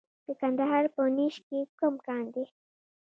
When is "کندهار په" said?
0.41-1.03